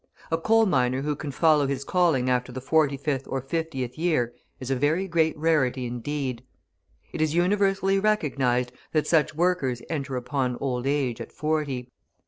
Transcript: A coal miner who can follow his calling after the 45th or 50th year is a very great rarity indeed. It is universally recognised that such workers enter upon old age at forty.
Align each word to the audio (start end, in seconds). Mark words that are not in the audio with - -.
A 0.31 0.37
coal 0.39 0.65
miner 0.65 1.03
who 1.03 1.15
can 1.15 1.29
follow 1.29 1.67
his 1.67 1.83
calling 1.83 2.27
after 2.27 2.51
the 2.51 2.59
45th 2.59 3.27
or 3.27 3.39
50th 3.39 3.99
year 3.99 4.33
is 4.59 4.71
a 4.71 4.75
very 4.75 5.07
great 5.07 5.37
rarity 5.37 5.85
indeed. 5.85 6.41
It 7.11 7.21
is 7.21 7.35
universally 7.35 7.99
recognised 7.99 8.71
that 8.93 9.05
such 9.05 9.35
workers 9.35 9.83
enter 9.91 10.15
upon 10.15 10.57
old 10.59 10.87
age 10.87 11.21
at 11.21 11.31
forty. 11.31 11.91